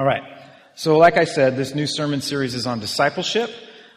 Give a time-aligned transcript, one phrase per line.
[0.00, 0.22] All right.
[0.76, 3.50] So, like I said, this new sermon series is on discipleship.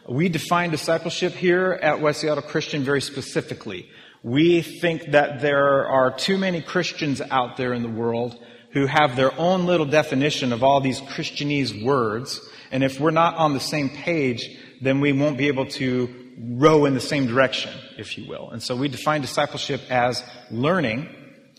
[0.06, 3.88] We define discipleship here at West Seattle Christian very specifically.
[4.22, 8.38] We think that there are too many Christians out there in the world
[8.72, 12.38] who have their own little definition of all these Christianese words.
[12.70, 14.46] And if we're not on the same page,
[14.82, 18.50] then we won't be able to row in the same direction, if you will.
[18.50, 21.08] And so we define discipleship as learning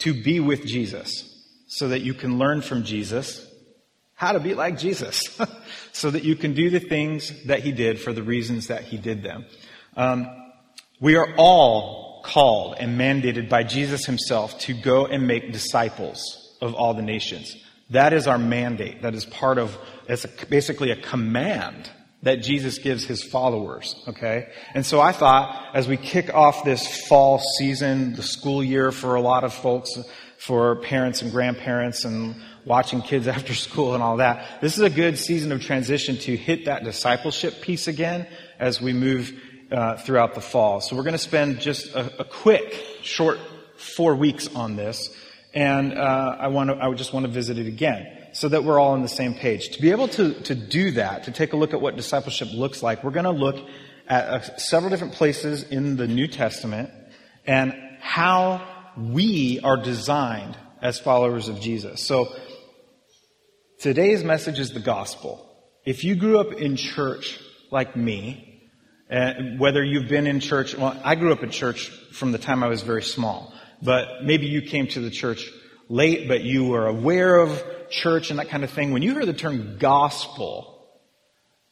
[0.02, 1.32] to be with Jesus
[1.66, 3.45] so that you can learn from Jesus
[4.16, 5.21] how to be like Jesus
[5.91, 8.98] so that you can do the things that he did for the reasons that he
[8.98, 9.45] did them.
[9.95, 10.27] Um,
[10.99, 16.73] we are all called and mandated by Jesus himself to go and make disciples of
[16.73, 17.55] all the nations.
[17.91, 19.03] That is our mandate.
[19.03, 19.77] That is part of,
[20.08, 21.89] it's a, basically a command
[22.23, 24.47] that Jesus gives his followers, okay?
[24.73, 29.13] And so I thought, as we kick off this fall season, the school year for
[29.13, 29.91] a lot of folks,
[30.38, 34.89] for parents and grandparents and watching kids after school and all that, this is a
[34.89, 38.27] good season of transition to hit that discipleship piece again
[38.59, 39.33] as we move
[39.72, 40.81] uh, throughout the fall.
[40.81, 43.39] So we're going to spend just a, a quick, short
[43.77, 45.09] four weeks on this
[45.55, 48.66] and uh, I want to, I would just want to visit it again so that
[48.66, 49.69] we're all on the same page.
[49.69, 52.83] To be able to, to do that, to take a look at what discipleship looks
[52.83, 53.66] like, we're going to look
[54.07, 56.89] at uh, several different places in the New Testament
[57.47, 62.05] and how we are designed as followers of Jesus.
[62.05, 62.27] So
[63.80, 65.50] today's message is the gospel.
[65.86, 67.40] If you grew up in church
[67.72, 68.70] like me,
[69.12, 72.64] uh, whether you've been in church, well, I grew up in church from the time
[72.64, 75.50] I was very small but maybe you came to the church
[75.90, 78.92] late, but you were aware of church and that kind of thing.
[78.92, 80.72] When you hear the term gospel,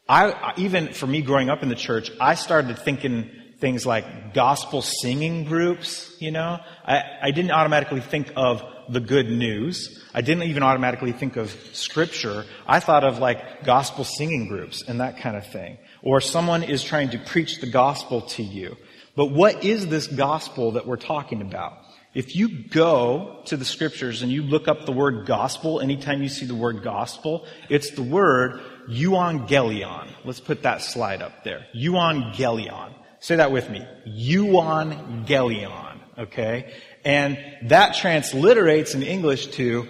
[0.08, 3.32] I, even for me growing up in the church, I started thinking
[3.64, 6.60] things like gospel singing groups, you know.
[6.86, 10.04] I, I didn't automatically think of the good news.
[10.14, 12.44] I didn't even automatically think of scripture.
[12.68, 15.78] I thought of like gospel singing groups and that kind of thing.
[16.02, 18.76] Or someone is trying to preach the gospel to you.
[19.16, 21.78] But what is this gospel that we're talking about?
[22.14, 26.28] If you go to the scriptures and you look up the word gospel, anytime you
[26.28, 28.60] see the word gospel, it's the word
[28.90, 30.10] euangelion.
[30.26, 31.66] Let's put that slide up there.
[31.74, 32.96] Euangelion.
[33.24, 33.88] Say that with me.
[34.06, 36.00] Euangelion.
[36.18, 36.74] Okay?
[37.06, 37.40] And
[37.70, 39.88] that transliterates in English to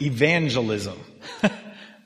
[0.00, 0.98] evangelism.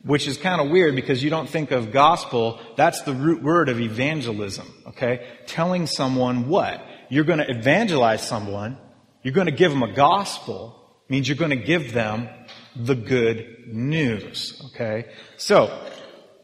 [0.02, 2.58] Which is kind of weird because you don't think of gospel.
[2.76, 4.66] That's the root word of evangelism.
[4.88, 5.28] Okay?
[5.46, 6.82] Telling someone what?
[7.10, 8.78] You're going to evangelize someone
[9.26, 12.28] you're going to give them a gospel means you're going to give them
[12.76, 14.62] the good news.
[14.66, 15.06] Okay?
[15.36, 15.84] So,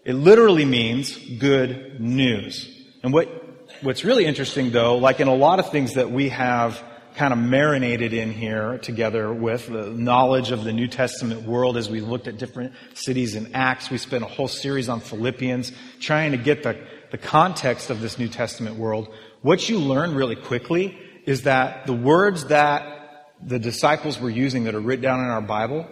[0.04, 2.68] it literally means good news.
[3.04, 3.41] And what,
[3.82, 6.82] what's really interesting though, like in a lot of things that we have
[7.16, 11.90] kind of marinated in here together with the knowledge of the New Testament world as
[11.90, 13.90] we looked at different cities in Acts.
[13.90, 16.78] We spent a whole series on Philippians trying to get the,
[17.10, 19.12] the context of this New Testament world.
[19.42, 24.74] What you learn really quickly is that the words that the disciples were using that
[24.74, 25.86] are written down in our Bible,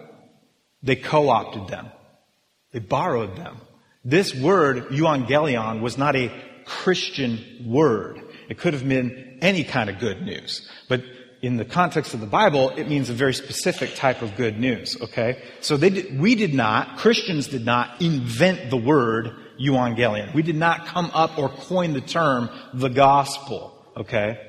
[0.81, 1.91] they co-opted them.
[2.71, 3.57] They borrowed them.
[4.03, 6.31] This word, euangelion, was not a
[6.65, 8.21] Christian word.
[8.49, 10.67] It could have been any kind of good news.
[10.87, 11.03] But
[11.41, 14.97] in the context of the Bible, it means a very specific type of good news,
[15.01, 15.41] okay?
[15.61, 20.33] So they did, we did not, Christians did not invent the word euangelion.
[20.33, 24.39] We did not come up or coin the term the gospel, okay?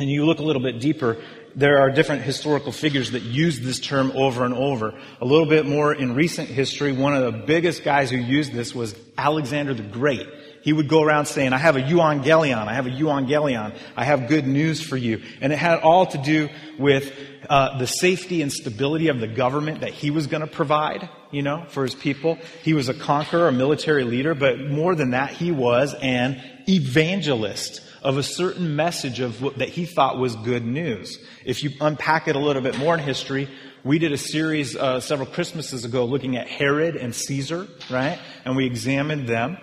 [0.00, 1.18] and you look a little bit deeper,
[1.54, 4.98] there are different historical figures that use this term over and over.
[5.20, 8.74] A little bit more in recent history, one of the biggest guys who used this
[8.74, 10.26] was Alexander the Great.
[10.62, 14.28] He would go around saying, I have a euangelion, I have a euangelion, I have
[14.28, 15.22] good news for you.
[15.40, 16.48] And it had all to do
[16.78, 17.12] with
[17.48, 21.42] uh, the safety and stability of the government that he was going to provide, you
[21.42, 22.38] know, for his people.
[22.62, 27.80] He was a conqueror, a military leader, but more than that, he was an evangelist
[28.02, 31.18] of a certain message of what, that he thought was good news.
[31.44, 33.48] If you unpack it a little bit more in history,
[33.82, 38.18] we did a series uh, several Christmases ago looking at Herod and Caesar, right?
[38.44, 39.58] And we examined them.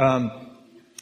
[0.00, 0.46] Um,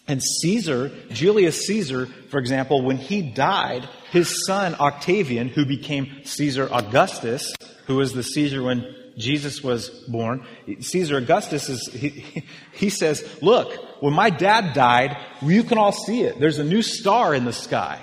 [0.08, 6.68] and Caesar, Julius Caesar, for example, when he died, his son Octavian, who became Caesar
[6.72, 7.54] Augustus,
[7.86, 10.46] who was the Caesar when Jesus was born,
[10.80, 16.22] Caesar Augustus is, he, he says, look, when my dad died, you can all see
[16.22, 16.40] it.
[16.40, 18.00] There's a new star in the sky.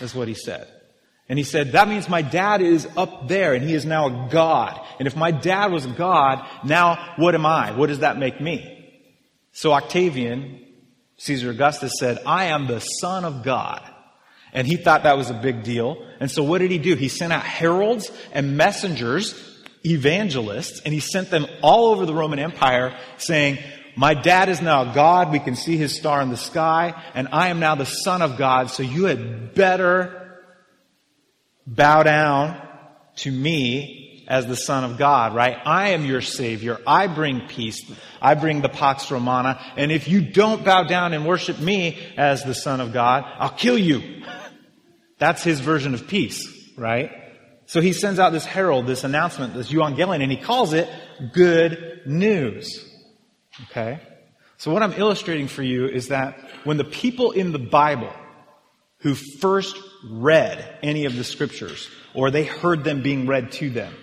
[0.00, 0.66] That's what he said.
[1.28, 4.28] And he said, that means my dad is up there and he is now a
[4.28, 4.78] God.
[4.98, 7.72] And if my dad was a God, now what am I?
[7.72, 8.73] What does that make me?
[9.54, 10.60] So Octavian,
[11.16, 13.88] Caesar Augustus said, I am the son of God.
[14.52, 16.04] And he thought that was a big deal.
[16.20, 16.96] And so what did he do?
[16.96, 19.34] He sent out heralds and messengers
[19.86, 23.58] evangelists and he sent them all over the Roman Empire saying,
[23.96, 25.30] my dad is now God.
[25.30, 28.36] We can see his star in the sky and I am now the son of
[28.36, 28.70] God.
[28.70, 30.40] So you had better
[31.64, 32.60] bow down
[33.16, 35.56] to me as the son of God, right?
[35.64, 36.78] I am your savior.
[36.86, 37.80] I bring peace.
[38.20, 39.60] I bring the Pax Romana.
[39.76, 43.50] And if you don't bow down and worship me as the son of God, I'll
[43.50, 44.22] kill you.
[45.18, 47.10] That's his version of peace, right?
[47.66, 50.88] So he sends out this herald, this announcement, this euangelion, and he calls it
[51.32, 52.84] good news.
[53.70, 54.00] Okay?
[54.58, 58.12] So what I'm illustrating for you is that when the people in the Bible
[58.98, 59.78] who first
[60.10, 63.94] read any of the scriptures, or they heard them being read to them,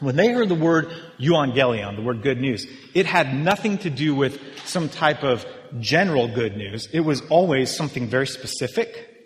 [0.00, 4.14] when they heard the word euangelion, the word good news, it had nothing to do
[4.14, 5.46] with some type of
[5.80, 6.88] general good news.
[6.92, 9.16] It was always something very specific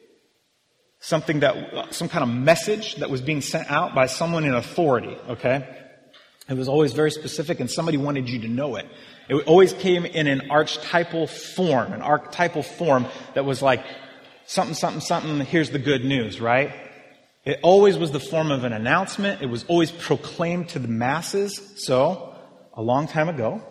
[1.00, 5.16] something that, some kind of message that was being sent out by someone in authority,
[5.28, 5.66] okay?
[6.48, 8.86] It was always very specific and somebody wanted you to know it.
[9.28, 13.84] It always came in an archetypal form, an archetypal form that was like,
[14.46, 16.72] something, something, something, here's the good news, right?
[17.44, 19.42] It always was the form of an announcement.
[19.42, 21.60] It was always proclaimed to the masses.
[21.76, 22.34] So,
[22.74, 23.62] a long time ago,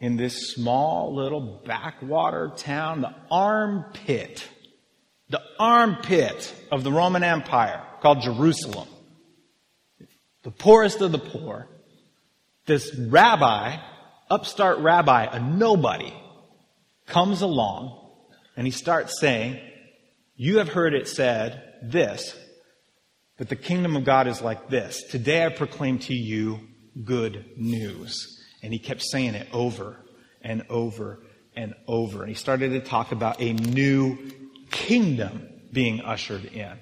[0.00, 4.48] in this small little backwater town, the armpit
[5.30, 8.88] the armpit of the Roman Empire called Jerusalem.
[10.42, 11.68] The poorest of the poor.
[12.66, 13.76] This rabbi,
[14.28, 16.12] upstart rabbi, a nobody,
[17.06, 17.96] comes along
[18.56, 19.60] and he starts saying,
[20.34, 22.36] You have heard it said this,
[23.40, 25.02] but the kingdom of God is like this.
[25.04, 26.60] Today I proclaim to you
[27.02, 28.38] good news.
[28.62, 29.96] And he kept saying it over
[30.42, 31.20] and over
[31.56, 32.20] and over.
[32.20, 34.18] And he started to talk about a new
[34.70, 36.76] kingdom being ushered in.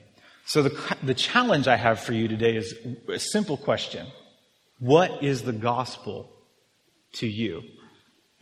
[0.47, 2.75] So the, the challenge I have for you today is
[3.09, 4.09] a simple question.
[4.81, 6.29] What is the gospel
[7.19, 7.63] to you?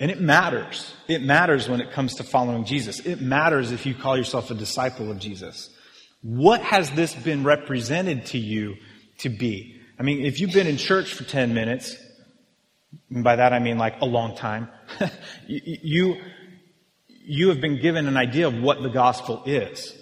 [0.00, 0.94] And it matters.
[1.06, 2.98] It matters when it comes to following Jesus.
[3.00, 5.68] It matters if you call yourself a disciple of Jesus.
[6.26, 8.78] What has this been represented to you
[9.18, 9.80] to be?
[9.96, 11.96] I mean, if you've been in church for 10 minutes,
[13.14, 14.68] and by that I mean like a long time,
[15.46, 16.20] you,
[17.08, 19.96] you have been given an idea of what the gospel is.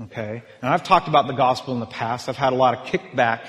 [0.00, 0.44] Okay?
[0.62, 2.28] And I've talked about the gospel in the past.
[2.28, 3.44] I've had a lot of kickback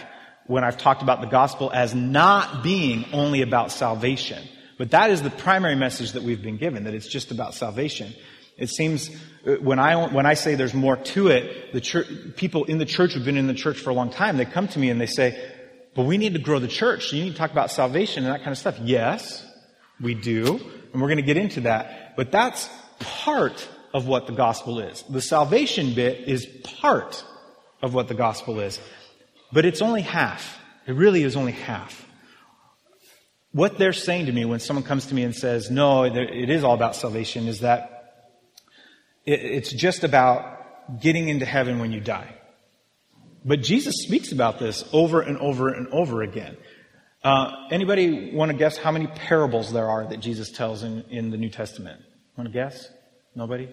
[0.48, 4.42] when I've talked about the gospel as not being only about salvation.
[4.80, 8.16] But that is the primary message that we've been given, that it's just about salvation.
[8.58, 9.10] It seems
[9.46, 12.86] uh, when I when I say there's more to it, the church, people in the
[12.86, 15.00] church who've been in the church for a long time, they come to me and
[15.00, 15.38] they say,
[15.96, 17.12] "But we need to grow the church.
[17.12, 19.46] You need to talk about salvation and that kind of stuff." Yes,
[20.00, 20.60] we do,
[20.94, 22.16] and we're going to get into that.
[22.16, 22.70] But that's
[23.00, 25.04] part of what the gospel is.
[25.10, 27.24] The salvation bit is part
[27.82, 28.80] of what the gospel is.
[29.54, 30.60] But it's only half.
[30.88, 32.06] It really is only half.
[33.52, 36.66] What they're saying to me when someone comes to me and says, no, it is
[36.66, 37.95] all about salvation, is that
[39.26, 42.36] it's just about getting into heaven when you die.
[43.44, 46.58] But Jesus speaks about this over and over and over again.
[47.24, 51.32] Uh, anybody want to guess how many parables there are that Jesus tells in, in
[51.32, 52.02] the New Testament?
[52.38, 52.90] Want to guess?
[53.36, 53.70] Nobody?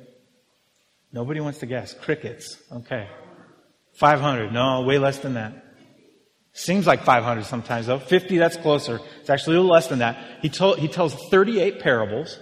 [1.12, 1.92] Nobody wants to guess.
[1.94, 2.56] Crickets.
[2.72, 3.08] Okay.
[3.94, 4.52] 500.
[4.52, 5.64] No, way less than that.
[6.54, 7.98] Seems like 500 sometimes though.
[7.98, 9.00] 50, that's closer.
[9.20, 10.40] It's actually a little less than that.
[10.42, 12.38] He, told, he tells 38 parables.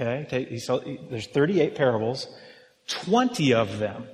[0.00, 0.46] Okay.
[0.48, 2.28] He, he, there's 38 parables.
[2.88, 4.06] 20 of them,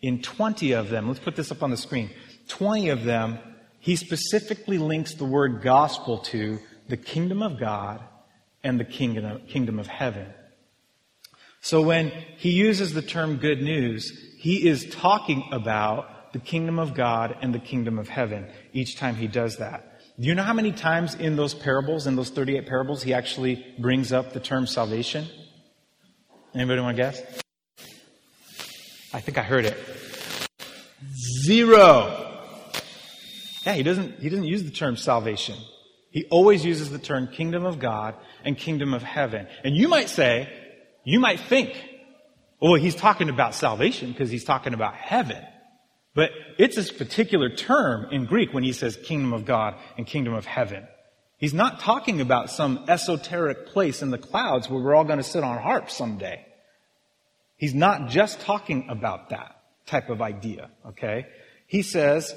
[0.00, 2.10] in 20 of them, let's put this up on the screen.
[2.48, 3.38] 20 of them,
[3.80, 8.02] he specifically links the word gospel to the kingdom of God
[8.62, 10.26] and the kingdom kingdom of heaven.
[11.60, 16.94] So when he uses the term good news, he is talking about the kingdom of
[16.94, 19.93] God and the kingdom of heaven each time he does that.
[20.18, 23.66] Do you know how many times in those parables, in those 38 parables, he actually
[23.80, 25.26] brings up the term salvation?
[26.54, 27.20] Anybody want to guess?
[29.12, 29.76] I think I heard it.
[31.44, 32.40] Zero.
[33.66, 35.56] Yeah, he doesn't, he doesn't use the term salvation.
[36.12, 39.48] He always uses the term kingdom of God and kingdom of heaven.
[39.64, 40.48] And you might say,
[41.02, 41.74] you might think,
[42.60, 45.44] well, he's talking about salvation because he's talking about heaven.
[46.14, 50.34] But it's this particular term in Greek when he says kingdom of God and kingdom
[50.34, 50.86] of heaven.
[51.38, 55.24] He's not talking about some esoteric place in the clouds where we're all going to
[55.24, 56.46] sit on harps someday.
[57.56, 59.56] He's not just talking about that
[59.86, 61.26] type of idea, okay?
[61.66, 62.34] He says,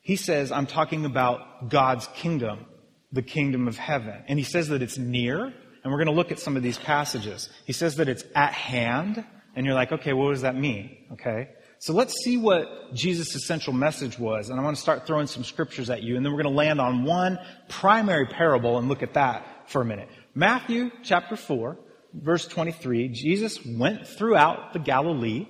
[0.00, 2.66] he says, I'm talking about God's kingdom,
[3.12, 4.24] the kingdom of heaven.
[4.26, 6.78] And he says that it's near, and we're going to look at some of these
[6.78, 7.48] passages.
[7.66, 9.24] He says that it's at hand,
[9.54, 10.96] and you're like, okay, what does that mean?
[11.12, 11.50] Okay.
[11.80, 14.50] So let's see what Jesus' central message was.
[14.50, 16.16] And I want to start throwing some scriptures at you.
[16.16, 19.82] And then we're going to land on one primary parable and look at that for
[19.82, 20.08] a minute.
[20.34, 21.78] Matthew chapter 4,
[22.12, 23.08] verse 23.
[23.08, 25.46] Jesus went throughout the Galilee,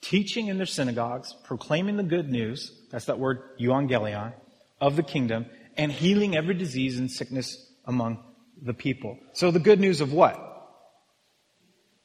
[0.00, 2.72] teaching in their synagogues, proclaiming the good news.
[2.90, 4.32] That's that word, euangelion,
[4.80, 5.46] of the kingdom,
[5.76, 8.24] and healing every disease and sickness among
[8.60, 9.18] the people.
[9.34, 10.40] So the good news of what?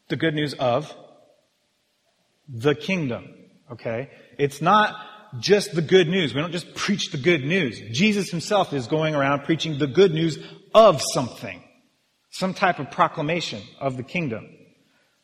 [0.10, 0.96] The good news of
[2.48, 3.36] the kingdom.
[3.72, 4.10] Okay?
[4.38, 4.96] It's not
[5.40, 6.34] just the good news.
[6.34, 7.80] We don't just preach the good news.
[7.92, 10.40] Jesus himself is going around preaching the good news
[10.74, 11.64] of something.
[12.32, 14.48] Some type of proclamation of the kingdom.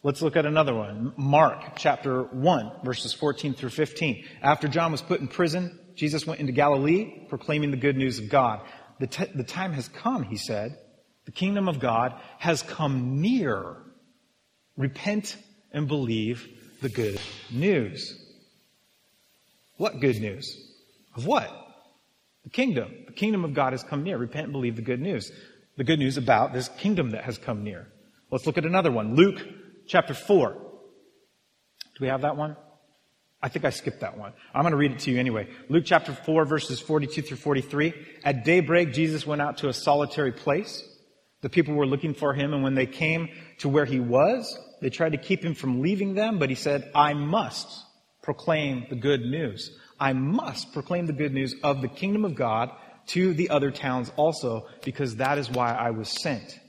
[0.03, 1.13] Let's look at another one.
[1.17, 4.23] Mark chapter 1 verses 14 through 15.
[4.41, 8.29] After John was put in prison, Jesus went into Galilee proclaiming the good news of
[8.29, 8.61] God.
[8.99, 10.77] The, t- the time has come, he said.
[11.25, 13.77] The kingdom of God has come near.
[14.77, 15.37] Repent
[15.71, 16.47] and believe
[16.81, 18.24] the good news.
[19.77, 20.57] What good news?
[21.15, 21.49] Of what?
[22.43, 22.91] The kingdom.
[23.07, 24.17] The kingdom of God has come near.
[24.17, 25.31] Repent and believe the good news.
[25.77, 27.87] The good news about this kingdom that has come near.
[28.31, 29.15] Let's look at another one.
[29.15, 29.41] Luke
[29.87, 30.51] chapter 4.
[30.51, 30.59] Do
[32.01, 32.55] we have that one?
[33.41, 34.33] I think I skipped that one.
[34.53, 35.47] I'm going to read it to you anyway.
[35.69, 37.93] Luke chapter 4 verses 42 through 43.
[38.23, 40.83] At daybreak, Jesus went out to a solitary place.
[41.41, 43.29] The people were looking for him, and when they came
[43.59, 46.89] to where he was, they tried to keep him from leaving them, but he said,
[46.95, 47.67] I must
[48.25, 49.69] proclaim the good news.
[49.99, 52.71] I must proclaim the good news of the kingdom of God
[53.07, 56.59] to the other towns also, because that is why I was sent.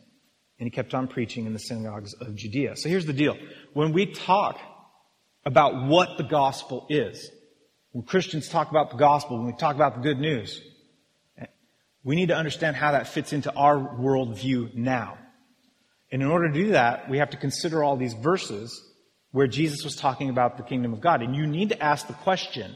[0.58, 2.76] And he kept on preaching in the synagogues of Judea.
[2.76, 3.36] So here's the deal.
[3.72, 4.58] When we talk
[5.46, 7.30] about what the gospel is,
[7.92, 10.60] when Christians talk about the gospel, when we talk about the good news,
[12.04, 15.16] we need to understand how that fits into our worldview now.
[16.12, 18.82] And in order to do that, we have to consider all these verses
[19.32, 21.22] where Jesus was talking about the kingdom of God.
[21.22, 22.74] And you need to ask the question,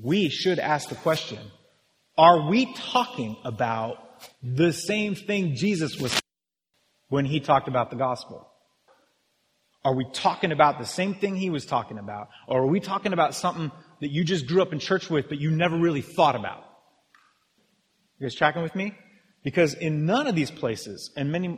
[0.00, 1.38] we should ask the question,
[2.16, 3.98] are we talking about
[4.42, 6.18] the same thing Jesus was
[7.08, 8.46] when he talked about the gospel?
[9.84, 12.28] Are we talking about the same thing he was talking about?
[12.48, 13.70] Or are we talking about something
[14.00, 16.64] that you just grew up in church with but you never really thought about?
[18.18, 18.94] You guys tracking with me?
[19.44, 21.56] Because in none of these places, and many,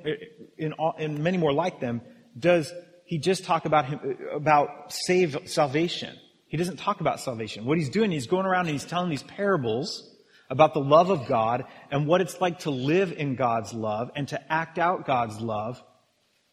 [0.59, 2.03] in, in many more like them,
[2.39, 2.71] does
[3.09, 6.15] he just talk about him, about save, salvation.
[6.47, 7.65] He doesn't talk about salvation.
[7.65, 10.15] What he's doing, he's going around and he's telling these parables
[10.51, 14.29] about the love of God and what it's like to live in God's love and
[14.29, 15.83] to act out God's love.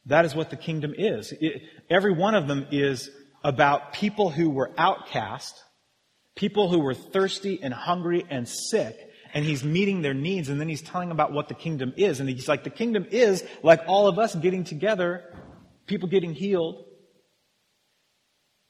[0.06, 1.34] That is what the kingdom is.
[1.34, 3.10] It, every one of them is
[3.44, 5.62] about people who were outcast,
[6.36, 8.98] people who were thirsty and hungry and sick,
[9.34, 12.22] and he's meeting their needs, and then he's telling about what the kingdom is.
[12.22, 15.26] And he's like, the kingdom is like all of us getting together
[15.88, 16.84] people getting healed,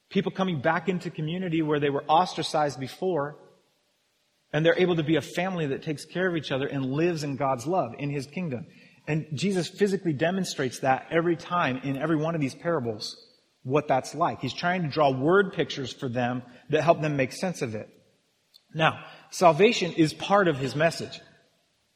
[0.10, 3.38] people coming back into community where they were ostracized before,
[4.54, 7.24] and they're able to be a family that takes care of each other and lives
[7.24, 8.66] in God's love, in His kingdom.
[9.08, 13.18] And Jesus physically demonstrates that every time in every one of these parables,
[13.64, 14.40] what that's like.
[14.42, 17.90] He's trying to draw word pictures for them that help them make sense of it.
[18.74, 21.20] Now, salvation is part of His message.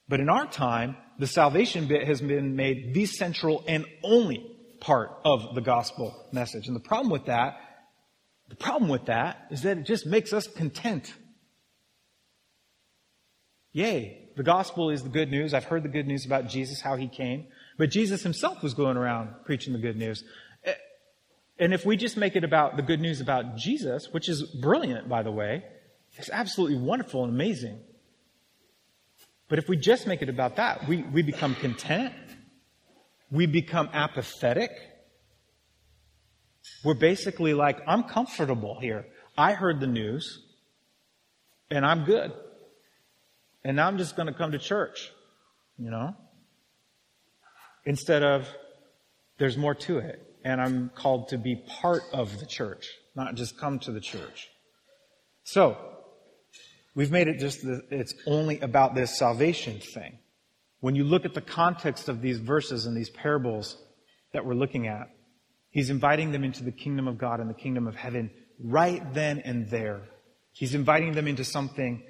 [0.08, 5.12] But in our time, the salvation bit has been made the central and only part
[5.26, 6.68] of the gospel message.
[6.68, 7.58] And the problem with that,
[8.50, 11.14] the problem with that is that it just makes us content.
[13.72, 15.54] Yay, the gospel is the good news.
[15.54, 17.48] I've heard the good news about Jesus, how he came.
[17.78, 20.24] But Jesus himself was going around preaching the good news.
[20.64, 20.74] Eh,
[21.60, 25.08] and if we just make it about the good news about Jesus, which is brilliant,
[25.08, 25.64] by the way,
[26.18, 27.80] it's absolutely wonderful and amazing.
[29.50, 32.14] But if we just make it about that, we, we become content
[33.32, 34.72] we become apathetic.
[36.84, 39.06] We're basically like, I'm comfortable here.
[39.38, 40.42] I heard the news
[41.70, 42.32] and I'm good.
[43.64, 45.12] And now I'm just going to come to church,
[45.78, 46.16] you know?
[47.86, 48.48] Instead of,
[49.38, 50.26] there's more to it.
[50.44, 54.48] And I'm called to be part of the church, not just come to the church.
[55.44, 55.78] So,
[56.96, 60.20] we've made it just, that it's only about this salvation thing.
[60.82, 63.78] When you look at the context of these verses and these parables
[64.34, 65.10] that we're looking at,
[65.72, 68.32] he's inviting them into the kingdom of God and the kingdom of heaven
[68.64, 70.02] right then and there.
[70.54, 72.04] He's inviting them into something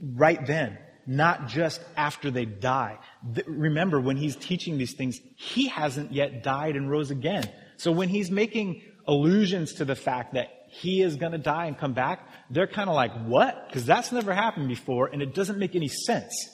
[0.00, 2.98] right then, not just after they die.
[3.46, 7.48] Remember, when he's teaching these things, he hasn't yet died and rose again.
[7.78, 11.76] So when he's making allusions to the fact that he is going to die and
[11.76, 13.66] come back, they're kind of like, what?
[13.66, 16.48] Because that's never happened before and it doesn't make any sense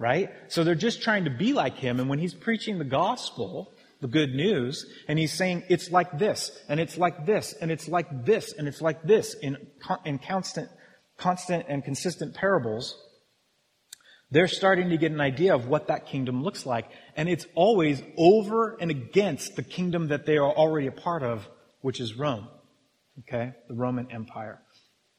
[0.00, 0.30] right?
[0.48, 2.00] So they're just trying to be like him.
[2.00, 6.50] And when he's preaching the gospel, the good news, and he's saying it's like this,
[6.70, 9.58] and it's like this, and it's like this, and it's like this in,
[10.06, 10.70] in constant,
[11.18, 12.96] constant and consistent parables,
[14.30, 16.88] they're starting to get an idea of what that kingdom looks like.
[17.14, 21.46] And it's always over and against the kingdom that they are already a part of,
[21.82, 22.48] which is Rome.
[23.18, 23.52] Okay?
[23.68, 24.62] The Roman Empire.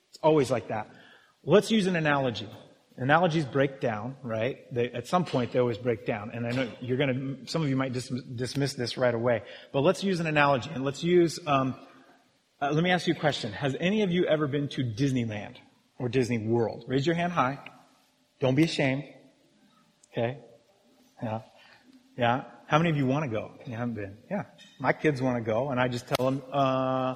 [0.10, 0.90] It's always like that.
[1.44, 2.50] Let's use an analogy.
[2.98, 4.72] Analogies break down, right?
[4.74, 6.32] They, at some point, they always break down.
[6.34, 9.44] And I know you're going to, some of you might dis- dismiss this right away.
[9.72, 10.70] But let's use an analogy.
[10.74, 11.76] And let's use, um,
[12.62, 13.54] uh, let me ask you a question.
[13.54, 15.56] Has any of you ever been to Disneyland
[15.98, 16.84] or Disney World?
[16.88, 17.60] Raise your hand high.
[18.40, 19.04] Don't be ashamed.
[20.12, 20.38] Okay?
[21.24, 21.42] Yeah.
[22.18, 22.44] Yeah.
[22.68, 23.52] How many of you want to go?
[23.66, 24.18] You haven't been.
[24.30, 24.44] Yeah.
[24.80, 27.16] My kids want to go, and I just tell them, uh,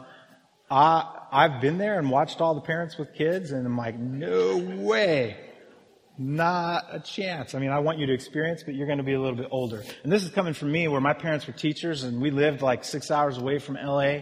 [0.69, 4.57] I, I've been there and watched all the parents with kids, and I'm like, no
[4.57, 5.37] way.
[6.17, 7.55] Not a chance.
[7.55, 9.47] I mean, I want you to experience, but you're going to be a little bit
[9.51, 9.83] older.
[10.03, 12.83] And this is coming from me where my parents were teachers and we lived like
[12.85, 14.19] six hours away from LA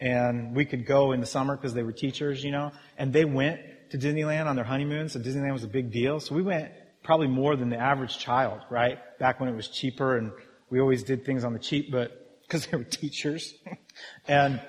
[0.00, 3.24] and we could go in the summer because they were teachers, you know, and they
[3.24, 3.60] went
[3.90, 5.08] to Disneyland on their honeymoon.
[5.08, 6.18] So Disneyland was a big deal.
[6.18, 6.72] So we went
[7.04, 8.98] probably more than the average child, right?
[9.20, 10.32] Back when it was cheaper and
[10.68, 13.54] we always did things on the cheap, but because they were teachers
[14.28, 14.60] and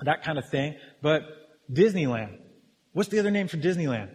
[0.00, 0.74] that kind of thing.
[1.02, 1.22] But
[1.72, 2.38] Disneyland,
[2.92, 4.10] what's the other name for Disneyland?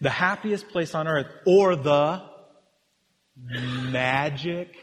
[0.00, 2.22] The happiest place on earth or the
[3.36, 4.74] magic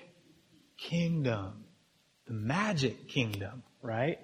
[0.77, 1.65] kingdom.
[2.27, 4.19] The magic kingdom, right?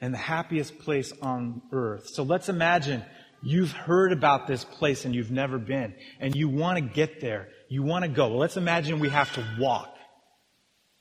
[0.00, 2.08] And the happiest place on earth.
[2.12, 3.04] So let's imagine
[3.42, 7.48] you've heard about this place and you've never been and you want to get there.
[7.68, 8.28] You want to go.
[8.28, 9.94] Well, let's imagine we have to walk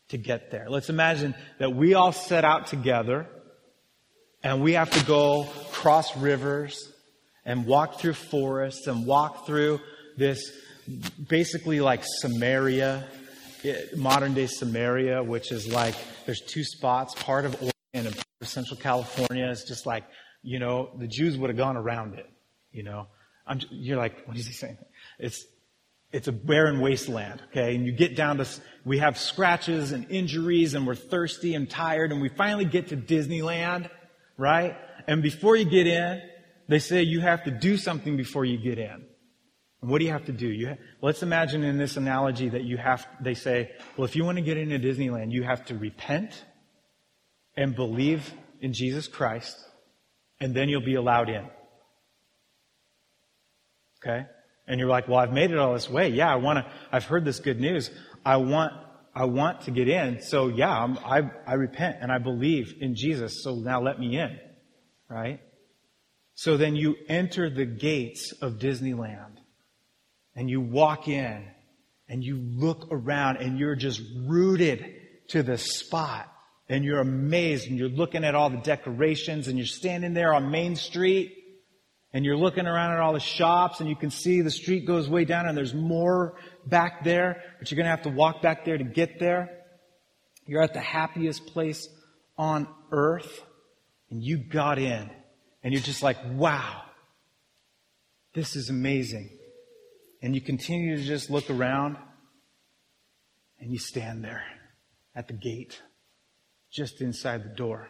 [0.09, 0.69] to get there.
[0.69, 3.27] Let's imagine that we all set out together
[4.43, 6.91] and we have to go cross rivers
[7.49, 9.81] and walk through forests and walk through
[10.17, 10.51] this
[11.27, 13.07] basically like Samaria,
[13.63, 15.95] eh, modern day Samaria, which is like
[16.27, 19.49] there's two spots, part of Oregon and part of Central California.
[19.49, 20.03] It's just like,
[20.43, 22.29] you know, the Jews would have gone around it,
[22.71, 23.07] you know.
[23.47, 24.77] I'm, you're like, what is he saying?
[25.17, 25.43] It's,
[26.11, 27.73] it's a barren wasteland, okay?
[27.73, 28.47] And you get down to,
[28.85, 32.95] we have scratches and injuries and we're thirsty and tired and we finally get to
[32.95, 33.89] Disneyland,
[34.37, 34.77] right?
[35.07, 36.21] And before you get in,
[36.69, 39.05] they say you have to do something before you get in.
[39.81, 40.47] And what do you have to do?
[40.47, 44.37] You let's imagine in this analogy that you have, they say, well, if you want
[44.37, 46.45] to get into Disneyland, you have to repent
[47.57, 49.57] and believe in Jesus Christ,
[50.39, 51.45] and then you'll be allowed in.
[54.01, 54.25] Okay?
[54.67, 56.09] And you're like, well, I've made it all this way.
[56.09, 57.89] Yeah, I want to, I've heard this good news.
[58.23, 58.73] I want,
[59.15, 60.21] I want to get in.
[60.21, 63.43] So yeah, I'm, I, I repent and I believe in Jesus.
[63.43, 64.37] So now let me in.
[65.09, 65.39] Right?
[66.39, 69.39] So then you enter the gates of Disneyland
[70.37, 71.45] and you walk in
[72.07, 74.85] and you look around and you're just rooted
[75.31, 76.31] to the spot
[76.69, 80.49] and you're amazed and you're looking at all the decorations and you're standing there on
[80.49, 81.35] Main Street
[82.13, 85.09] and you're looking around at all the shops and you can see the street goes
[85.09, 88.63] way down and there's more back there, but you're going to have to walk back
[88.63, 89.49] there to get there.
[90.45, 91.89] You're at the happiest place
[92.37, 93.43] on earth
[94.09, 95.09] and you got in
[95.63, 96.83] and you're just like, wow,
[98.33, 99.29] this is amazing.
[100.21, 101.97] And you continue to just look around
[103.59, 104.43] and you stand there
[105.15, 105.81] at the gate,
[106.71, 107.89] just inside the door,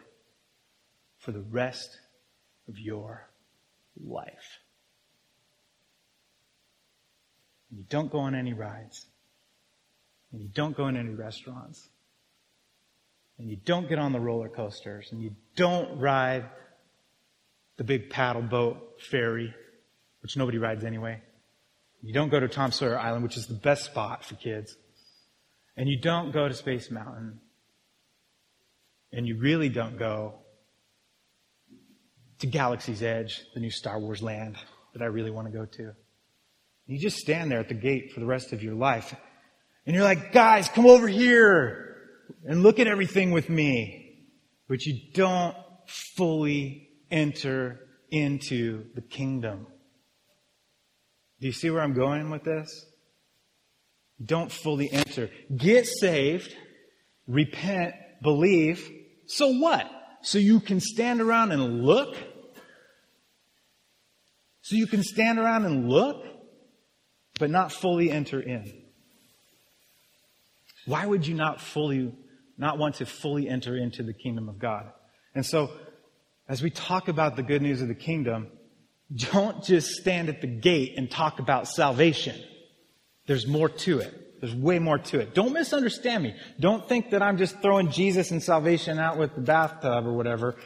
[1.18, 1.96] for the rest
[2.68, 3.28] of your
[4.02, 4.58] life.
[7.70, 9.06] And you don't go on any rides.
[10.32, 11.88] And you don't go in any restaurants.
[13.38, 15.08] And you don't get on the roller coasters.
[15.12, 16.46] And you don't ride
[17.80, 19.54] the big paddle boat ferry,
[20.20, 21.18] which nobody rides anyway.
[22.02, 24.76] You don't go to Tom Sawyer Island, which is the best spot for kids.
[25.78, 27.40] And you don't go to Space Mountain.
[29.14, 30.34] And you really don't go
[32.40, 34.56] to Galaxy's Edge, the new Star Wars land
[34.92, 35.92] that I really want to go to.
[36.86, 39.16] You just stand there at the gate for the rest of your life.
[39.86, 41.96] And you're like, guys, come over here
[42.44, 44.18] and look at everything with me.
[44.68, 49.66] But you don't fully enter into the kingdom.
[51.40, 52.86] Do you see where I'm going with this?
[54.22, 55.30] Don't fully enter.
[55.56, 56.54] Get saved,
[57.26, 58.90] repent, believe.
[59.26, 59.90] So what?
[60.22, 62.14] So you can stand around and look?
[64.62, 66.24] So you can stand around and look,
[67.38, 68.70] but not fully enter in.
[70.84, 72.12] Why would you not fully,
[72.58, 74.90] not want to fully enter into the kingdom of God?
[75.34, 75.70] And so
[76.50, 78.48] as we talk about the good news of the kingdom,
[79.14, 82.36] don't just stand at the gate and talk about salvation.
[83.28, 84.40] There's more to it.
[84.40, 85.32] There's way more to it.
[85.32, 86.34] Don't misunderstand me.
[86.58, 90.56] Don't think that I'm just throwing Jesus and salvation out with the bathtub or whatever.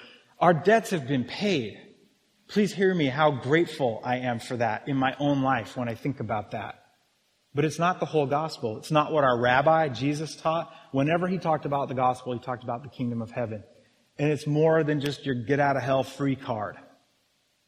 [0.40, 1.78] Our debts have been paid.
[2.48, 5.96] Please hear me how grateful I am for that in my own life when I
[5.96, 6.76] think about that.
[7.54, 8.78] But it's not the whole gospel.
[8.78, 10.72] It's not what our rabbi, Jesus, taught.
[10.92, 13.64] Whenever he talked about the gospel, he talked about the kingdom of heaven.
[14.18, 16.76] And it's more than just your get out of hell free card.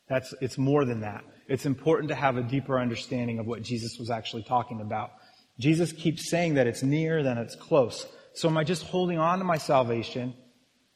[0.09, 1.25] That's, it's more than that.
[1.49, 5.11] It's important to have a deeper understanding of what Jesus was actually talking about.
[5.59, 8.07] Jesus keeps saying that it's near, then it's close.
[8.35, 10.35] So am I just holding on to my salvation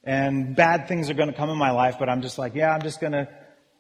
[0.05, 2.71] and bad things are going to come in my life, but I'm just like, yeah,
[2.73, 3.29] I'm just going to,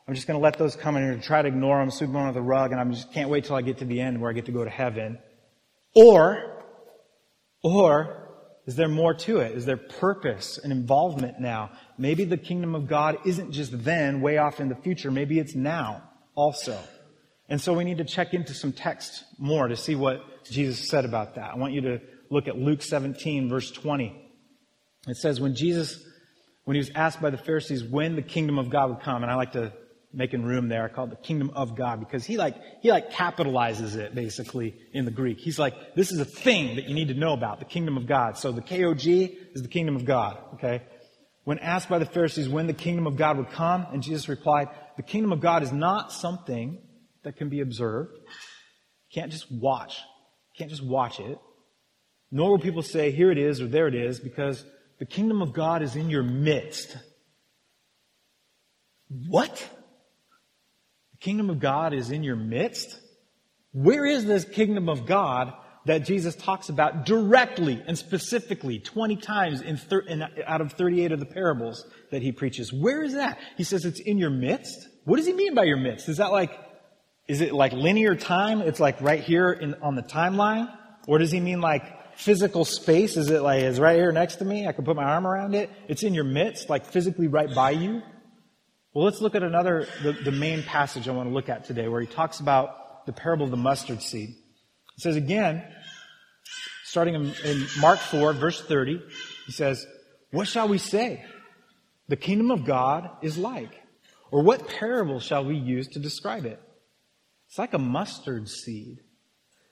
[0.07, 2.11] I'm just going to let those come in here and try to ignore them, sweep
[2.11, 4.21] them under the rug, and I just can't wait till I get to the end
[4.21, 5.19] where I get to go to heaven.
[5.95, 6.65] Or,
[7.63, 8.30] or,
[8.67, 9.53] is there more to it?
[9.53, 11.71] Is there purpose and involvement now?
[11.99, 15.11] Maybe the kingdom of God isn't just then, way off in the future.
[15.11, 16.03] Maybe it's now
[16.35, 16.79] also.
[17.49, 21.05] And so we need to check into some text more to see what Jesus said
[21.05, 21.51] about that.
[21.53, 24.17] I want you to look at Luke 17, verse 20.
[25.09, 26.01] It says, when Jesus,
[26.65, 29.33] when he was asked by the Pharisees when the kingdom of God would come, and
[29.33, 29.73] I like to
[30.13, 30.85] making room there.
[30.85, 34.75] I call it the kingdom of God because he like, he like capitalizes it basically
[34.93, 35.39] in the Greek.
[35.39, 38.07] He's like, this is a thing that you need to know about, the kingdom of
[38.07, 38.37] God.
[38.37, 40.83] So the KOG is the kingdom of God, okay?
[41.45, 44.69] When asked by the Pharisees when the kingdom of God would come, and Jesus replied,
[44.97, 46.83] the kingdom of God is not something
[47.23, 48.13] that can be observed.
[48.15, 49.99] You can't just watch.
[49.99, 51.39] You can't just watch it.
[52.31, 54.65] Nor will people say, here it is or there it is, because
[54.99, 56.97] the kingdom of God is in your midst.
[59.29, 59.69] What?
[61.21, 62.99] Kingdom of God is in your midst?
[63.73, 65.53] Where is this kingdom of God
[65.87, 71.13] that Jesus talks about directly and specifically 20 times in, thir- in, out of 38
[71.13, 72.73] of the parables that he preaches?
[72.73, 73.39] Where is that?
[73.57, 74.89] He says it's in your midst.
[75.05, 76.09] What does he mean by your midst?
[76.09, 76.51] Is that like,
[77.29, 78.61] is it like linear time?
[78.61, 80.75] It's like right here in, on the timeline?
[81.07, 83.17] Or does he mean like physical space?
[83.17, 84.67] Is it like, is right here next to me?
[84.67, 85.71] I can put my arm around it.
[85.89, 88.03] It's in your midst, like physically right by you.
[88.93, 91.87] Well, let's look at another, the, the main passage I want to look at today,
[91.87, 94.31] where he talks about the parable of the mustard seed.
[94.31, 95.65] It says again,
[96.83, 99.01] starting in, in Mark 4, verse 30,
[99.47, 99.87] he says,
[100.33, 101.25] What shall we say?
[102.09, 103.71] The kingdom of God is like.
[104.33, 106.61] Or what parable shall we use to describe it?
[107.49, 108.99] It's like a mustard seed,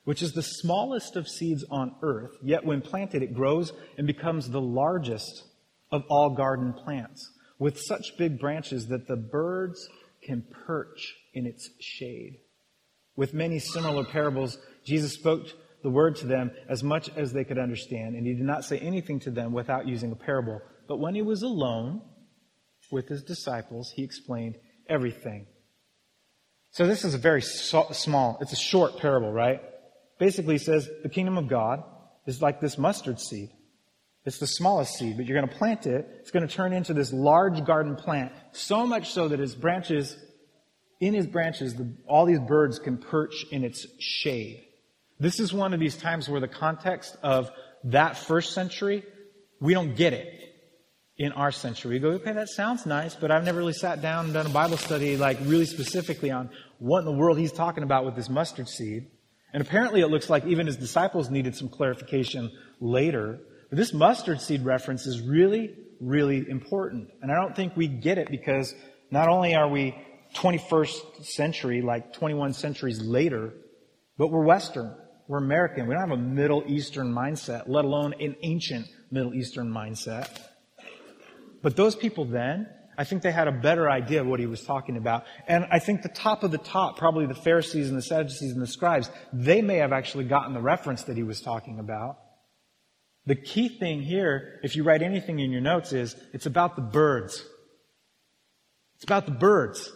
[0.04, 4.48] which is the smallest of seeds on earth, yet when planted, it grows and becomes
[4.48, 5.42] the largest
[5.90, 9.88] of all garden plants with such big branches that the birds
[10.22, 12.38] can perch in its shade.
[13.16, 15.46] With many similar parables, Jesus spoke
[15.82, 18.78] the word to them as much as they could understand, and he did not say
[18.78, 20.60] anything to them without using a parable.
[20.86, 22.02] But when he was alone
[22.90, 24.56] with his disciples, he explained
[24.88, 25.46] everything.
[26.70, 29.60] So this is a very small, it's a short parable, right?
[30.18, 31.82] Basically, he says the kingdom of God
[32.26, 33.50] is like this mustard seed.
[34.24, 36.06] It's the smallest seed, but you're going to plant it.
[36.20, 40.16] It's going to turn into this large garden plant, so much so that its branches,
[41.00, 44.64] in his branches, the, all these birds can perch in its shade.
[45.18, 47.50] This is one of these times where the context of
[47.84, 49.04] that first century,
[49.60, 50.38] we don't get it
[51.16, 51.94] in our century.
[51.94, 54.50] We go, okay, that sounds nice, but I've never really sat down and done a
[54.50, 58.28] Bible study like really specifically on what in the world he's talking about with this
[58.28, 59.10] mustard seed.
[59.52, 63.40] And apparently it looks like even his disciples needed some clarification later.
[63.70, 67.10] This mustard seed reference is really, really important.
[67.20, 68.74] And I don't think we get it because
[69.10, 69.94] not only are we
[70.34, 73.52] 21st century, like 21 centuries later,
[74.16, 74.94] but we're Western.
[75.26, 75.86] We're American.
[75.86, 80.28] We don't have a Middle Eastern mindset, let alone an ancient Middle Eastern mindset.
[81.62, 84.62] But those people then, I think they had a better idea of what he was
[84.64, 85.24] talking about.
[85.46, 88.62] And I think the top of the top, probably the Pharisees and the Sadducees and
[88.62, 92.16] the scribes, they may have actually gotten the reference that he was talking about.
[93.28, 96.82] The key thing here, if you write anything in your notes, is it's about the
[96.82, 97.44] birds.
[98.94, 99.92] It's about the birds.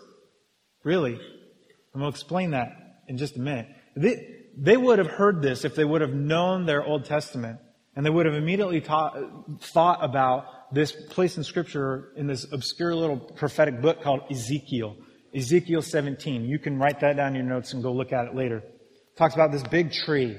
[0.85, 1.15] Really.
[1.15, 2.77] And we'll explain that
[3.09, 3.69] in just a minute.
[3.97, 4.17] They,
[4.59, 7.59] they would have heard this if they would have known their Old Testament.
[7.97, 9.17] And they would have immediately taught,
[9.63, 14.95] thought about this place in Scripture in this obscure little prophetic book called Ezekiel.
[15.35, 16.45] Ezekiel 17.
[16.45, 18.59] You can write that down in your notes and go look at it later.
[18.59, 20.37] It talks about this big tree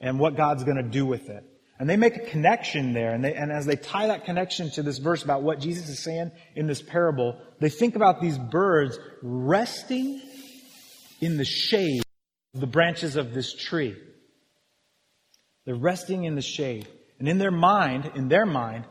[0.00, 1.44] and what God's going to do with it.
[1.78, 3.12] And they make a connection there.
[3.12, 6.02] And, they, and as they tie that connection to this verse about what Jesus is
[6.02, 10.20] saying in this parable, they think about these birds resting
[11.20, 12.02] in the shade
[12.54, 13.96] of the branches of this tree.
[15.66, 16.88] They're resting in the shade.
[17.18, 18.86] And in their mind, in their mind,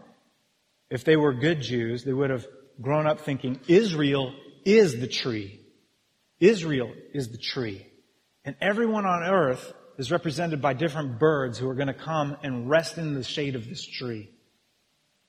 [0.89, 2.45] if they were good Jews, they would have
[2.81, 5.59] grown up thinking Israel is the tree.
[6.39, 7.85] Israel is the tree.
[8.43, 12.69] And everyone on earth is represented by different birds who are going to come and
[12.69, 14.29] rest in the shade of this tree.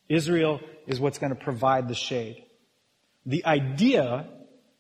[0.08, 2.44] Israel is what's going to provide the shade.
[3.24, 4.28] The idea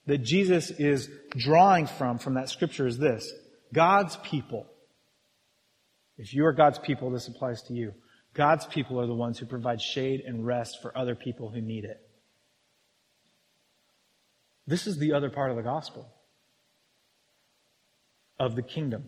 [0.06, 3.32] that Jesus is drawing from, from that scripture is this.
[3.72, 4.66] God's people.
[6.16, 7.92] If you are God's people, this applies to you.
[8.34, 11.84] God's people are the ones who provide shade and rest for other people who need
[11.84, 12.00] it.
[14.66, 16.08] This is the other part of the gospel
[18.38, 19.04] of the kingdom.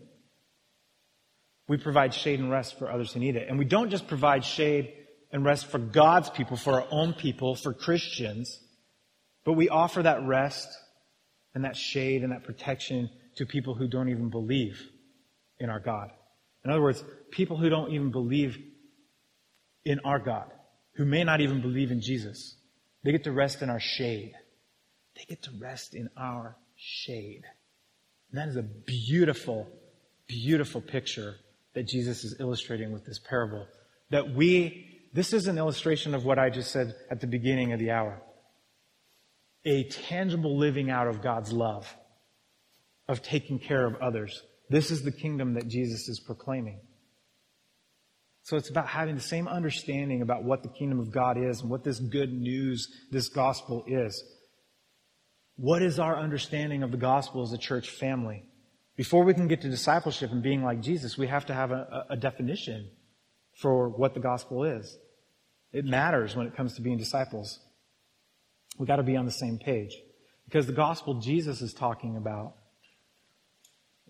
[1.69, 3.47] We provide shade and rest for others who need it.
[3.47, 4.91] And we don't just provide shade
[5.31, 8.59] and rest for God's people, for our own people, for Christians,
[9.45, 10.67] but we offer that rest
[11.53, 14.81] and that shade and that protection to people who don't even believe
[15.59, 16.09] in our God.
[16.65, 18.57] In other words, people who don't even believe
[19.85, 20.51] in our God,
[20.95, 22.55] who may not even believe in Jesus.
[23.03, 24.33] They get to rest in our shade.
[25.15, 27.43] They get to rest in our shade.
[28.31, 29.67] And that is a beautiful,
[30.27, 31.35] beautiful picture
[31.79, 33.65] that Jesus is illustrating with this parable.
[34.09, 37.79] That we, this is an illustration of what I just said at the beginning of
[37.79, 38.21] the hour.
[39.63, 41.87] A tangible living out of God's love,
[43.07, 44.43] of taking care of others.
[44.69, 46.81] This is the kingdom that Jesus is proclaiming.
[48.43, 51.69] So it's about having the same understanding about what the kingdom of God is and
[51.69, 54.21] what this good news, this gospel is.
[55.55, 58.48] What is our understanding of the gospel as a church family?
[58.99, 62.05] Before we can get to discipleship and being like Jesus, we have to have a,
[62.09, 62.89] a definition
[63.53, 64.97] for what the gospel is.
[65.71, 67.61] It matters when it comes to being disciples.
[68.77, 69.95] We got to be on the same page.
[70.43, 72.55] Because the gospel Jesus is talking about,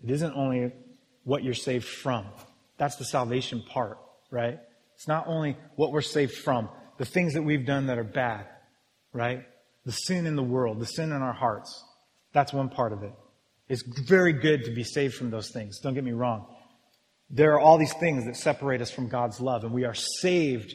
[0.02, 0.72] it isn't only
[1.22, 2.26] what you're saved from.
[2.76, 3.98] That's the salvation part,
[4.32, 4.58] right?
[4.96, 8.44] It's not only what we're saved from, the things that we've done that are bad,
[9.12, 9.44] right?
[9.84, 11.84] The sin in the world, the sin in our hearts.
[12.32, 13.12] That's one part of it.
[13.70, 15.78] It's very good to be saved from those things.
[15.78, 16.44] Don't get me wrong.
[17.30, 20.74] There are all these things that separate us from God's love, and we are saved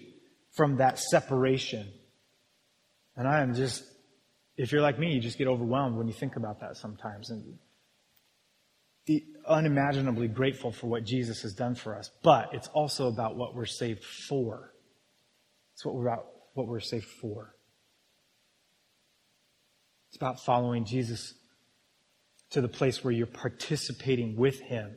[0.53, 1.91] from that separation.
[3.17, 3.83] And I am just,
[4.55, 7.31] if you're like me, you just get overwhelmed when you think about that sometimes.
[7.31, 7.57] And
[9.45, 12.09] unimaginably grateful for what Jesus has done for us.
[12.23, 14.71] But it's also about what we're saved for.
[15.73, 17.53] It's what we're about, what we're saved for.
[20.07, 21.33] It's about following Jesus
[22.51, 24.95] to the place where you're participating with Him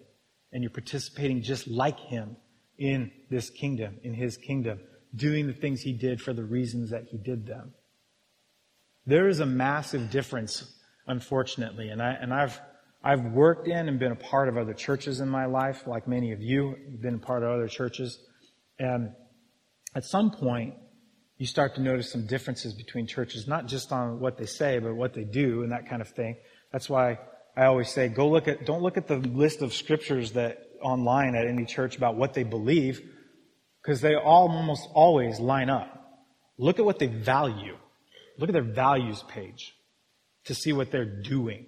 [0.53, 2.37] and you're participating just like Him
[2.79, 4.81] in this kingdom, in His kingdom,
[5.15, 7.75] doing the things He did for the reasons that He did them.
[9.07, 10.71] There is a massive difference,
[11.07, 12.61] unfortunately, and I, and I've,
[13.03, 16.33] I've worked in and been a part of other churches in my life, like many
[16.33, 18.19] of you, have been a part of other churches.
[18.79, 19.13] And
[19.95, 20.75] at some point,
[21.39, 24.95] you start to notice some differences between churches, not just on what they say, but
[24.95, 26.37] what they do and that kind of thing.
[26.73, 27.19] That's why
[27.59, 31.35] I always say, go look at, don't look at the list of scriptures that online
[31.35, 33.01] at any church about what they believe,
[33.83, 35.92] because they all almost always line up.
[36.57, 37.77] Look at what they value.
[38.38, 39.75] Look at their values page
[40.44, 41.66] to see what they're doing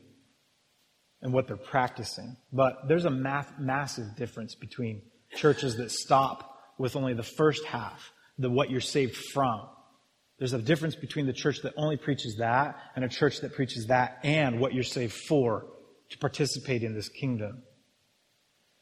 [1.22, 2.37] and what they're practicing.
[2.53, 5.03] But there's a math, massive difference between
[5.35, 9.62] churches that stop with only the first half the what you're saved from.
[10.38, 13.87] There's a difference between the church that only preaches that and a church that preaches
[13.88, 15.66] that and what you're saved for
[16.11, 17.62] to participate in this kingdom.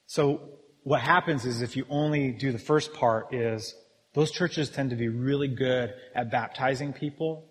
[0.07, 3.75] So what happens is if you only do the first part is
[4.14, 7.45] those churches tend to be really good at baptizing people,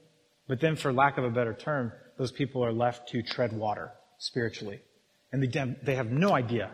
[0.47, 3.91] but then for lack of a better term, those people are left to tread water
[4.17, 4.81] spiritually.
[5.31, 6.71] And they, they have no idea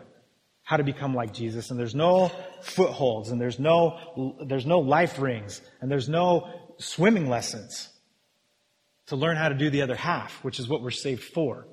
[0.62, 1.70] how to become like Jesus.
[1.70, 7.28] And there's no footholds and there's no, there's no life rings and there's no swimming
[7.28, 7.90] lessons
[9.08, 11.66] to learn how to do the other half, which is what we're saved for.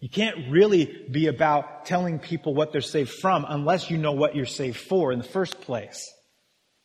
[0.00, 4.36] You can't really be about telling people what they're saved from unless you know what
[4.36, 6.08] you're saved for in the first place.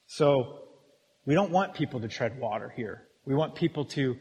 [0.07, 0.59] So
[1.25, 3.07] we don't want people to tread water here.
[3.25, 4.15] We want people to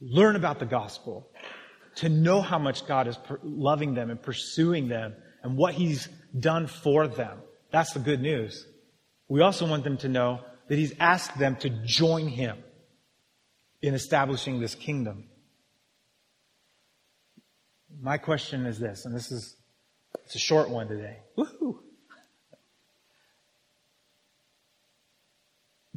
[0.00, 1.28] learn about the gospel,
[1.96, 6.66] to know how much God is loving them and pursuing them and what He's done
[6.66, 7.38] for them.
[7.72, 8.66] That's the good news.
[9.28, 12.58] We also want them to know that He's asked them to join Him
[13.80, 15.28] in establishing this kingdom.
[18.00, 19.56] My question is this, and this is
[20.24, 21.18] it's a short one today.
[21.36, 21.80] Woo-hoo.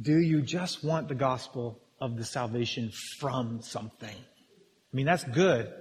[0.00, 4.08] Do you just want the gospel of the salvation from something?
[4.08, 5.72] I mean, that's good.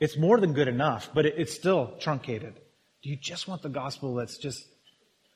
[0.00, 2.54] It's more than good enough, but it's still truncated.
[3.02, 4.64] Do you just want the gospel that's just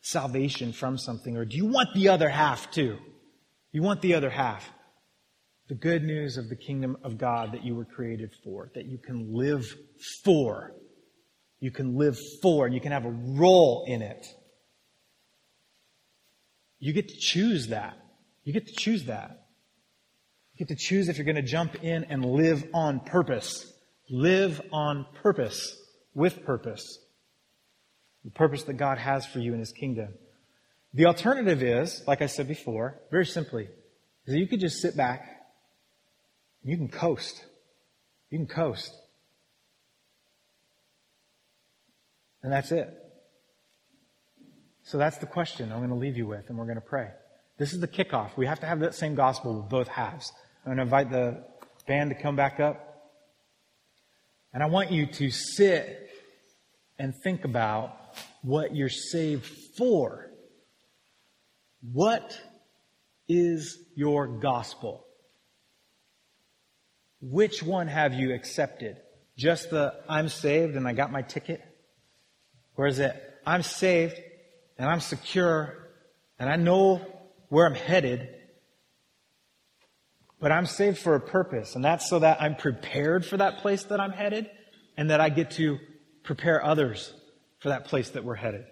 [0.01, 2.99] salvation from something, or do you want the other half too?
[3.71, 4.69] You want the other half.
[5.73, 8.99] The good news of the kingdom of God that you were created for, that you
[8.99, 9.65] can live
[10.23, 10.75] for
[11.63, 14.27] you can live for, and you can have a role in it.
[16.81, 17.97] You get to choose that.
[18.43, 19.47] You get to choose that.
[20.53, 23.73] You get to choose if you're going to jump in and live on purpose.
[24.11, 25.81] Live on purpose,
[26.15, 26.99] with purpose.
[28.25, 30.09] The purpose that God has for you in His kingdom.
[30.93, 33.69] The alternative is, like I said before, very simply,
[34.27, 35.42] is that you could just sit back
[36.65, 37.45] you can coast.
[38.31, 38.93] You can coast.
[42.43, 42.89] And that's it.
[44.85, 47.09] So that's the question I'm going to leave you with, and we're going to pray.
[47.59, 48.37] This is the kickoff.
[48.37, 50.33] We have to have that same gospel with both halves.
[50.65, 51.45] I'm going to invite the
[51.87, 52.89] band to come back up.
[54.53, 56.11] And I want you to sit
[56.99, 57.97] and think about
[58.43, 59.47] what you're saved
[59.77, 60.31] for.
[61.93, 62.39] What
[63.29, 65.07] is your gospel?
[67.23, 68.97] Which one have you accepted?
[69.37, 71.63] Just the I'm saved and I got my ticket?
[72.77, 73.15] Or is it
[73.47, 74.21] I'm saved
[74.77, 75.89] and I'm secure
[76.39, 77.01] and I know
[77.49, 78.29] where I'm headed,
[80.41, 83.85] but I'm saved for a purpose, and that's so that I'm prepared for that place
[83.85, 84.51] that I'm headed
[84.97, 85.79] and that I get to
[86.25, 87.13] prepare others
[87.59, 88.65] for that place that we're headed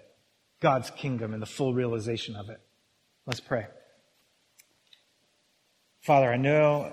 [0.60, 2.60] God's kingdom and the full realization of it.
[3.26, 3.66] Let's pray.
[6.00, 6.92] Father, I know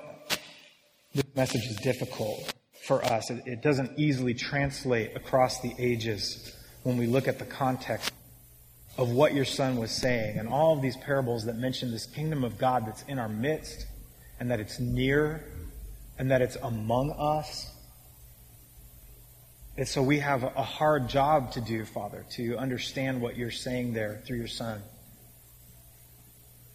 [1.18, 2.54] this message is difficult
[2.86, 3.32] for us.
[3.32, 8.14] It, it doesn't easily translate across the ages when we look at the context
[9.00, 12.44] of what your son was saying and all of these parables that mention this kingdom
[12.44, 13.88] of God that's in our midst
[14.40, 15.44] and that it's near
[16.20, 17.72] and that it's among us.
[19.76, 23.94] And so we have a hard job to do, Father, to understand what you're saying
[23.94, 24.84] there through your son.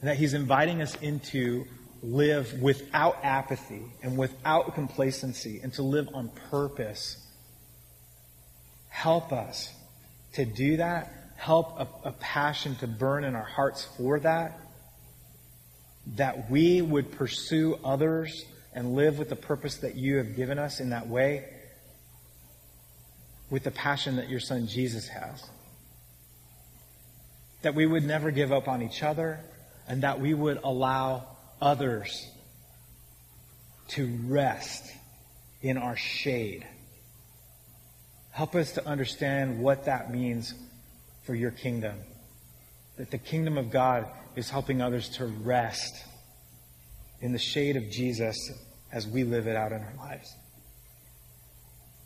[0.00, 1.64] And that he's inviting us into
[2.03, 7.17] live without apathy and without complacency and to live on purpose.
[8.88, 9.73] Help us
[10.33, 14.61] to do that help a, a passion to burn in our hearts for that,
[16.15, 20.79] that we would pursue others and live with the purpose that you have given us
[20.79, 21.45] in that way,
[23.51, 25.51] with the passion that your son Jesus has.
[27.62, 29.41] That we would never give up on each other,
[29.88, 31.27] and that we would allow
[31.62, 32.29] others
[33.88, 34.92] to rest
[35.62, 36.66] in our shade.
[38.33, 40.55] Help us to understand what that means
[41.25, 41.96] for your kingdom.
[42.96, 46.05] That the kingdom of God is helping others to rest
[47.20, 48.37] in the shade of Jesus
[48.90, 50.35] as we live it out in our lives.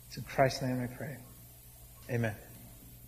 [0.07, 1.17] It's in Christ's name I pray.
[2.09, 2.35] Amen.